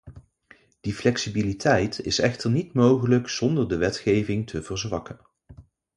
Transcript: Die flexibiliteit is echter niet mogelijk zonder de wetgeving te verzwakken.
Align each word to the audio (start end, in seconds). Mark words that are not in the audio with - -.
Die 0.85 0.93
flexibiliteit 0.93 1.99
is 1.99 2.19
echter 2.19 2.49
niet 2.49 2.73
mogelijk 2.73 3.27
zonder 3.27 3.67
de 3.67 3.77
wetgeving 3.77 4.47
te 4.47 4.63
verzwakken. 4.63 5.19